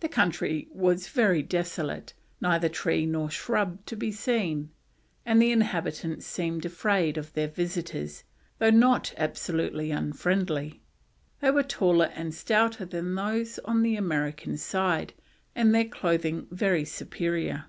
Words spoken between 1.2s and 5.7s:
desolate, neither tree nor shrub to be seen, and the